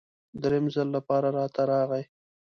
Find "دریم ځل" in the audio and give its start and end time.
0.41-0.87